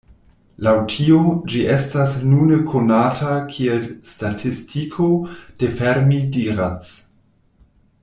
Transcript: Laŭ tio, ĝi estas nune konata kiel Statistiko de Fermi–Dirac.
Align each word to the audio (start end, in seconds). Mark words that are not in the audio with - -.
Laŭ 0.67 0.71
tio, 0.93 1.19
ĝi 1.53 1.61
estas 1.73 2.15
nune 2.31 2.57
konata 2.73 3.37
kiel 3.53 3.87
Statistiko 4.15 5.11
de 5.61 5.73
Fermi–Dirac. 5.83 6.95